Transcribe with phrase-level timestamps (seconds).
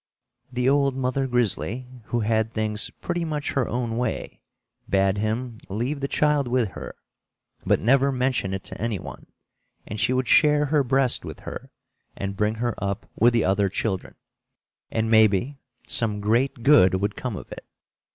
[0.51, 4.41] The old mother grizzly, who had things pretty much her own way,
[4.89, 6.95] bade him leave the child with her,
[7.67, 9.27] but never mention it to anyone,
[9.85, 11.69] and she would share her breast with her,
[12.17, 14.15] and bring her up with the other children,
[14.89, 17.63] and maybe some great good would come of it.